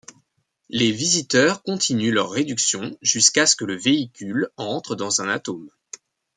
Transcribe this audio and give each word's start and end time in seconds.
Les 0.69 0.91
visiteurs 0.91 1.61
continuent 1.61 2.11
leur 2.11 2.31
réduction 2.31 2.97
jusqu'à 3.03 3.45
ce 3.45 3.55
que 3.55 3.65
le 3.65 3.75
véhicule 3.77 4.49
entre 4.57 4.95
dans 4.95 5.21
un 5.21 5.29
atome. 5.29 5.69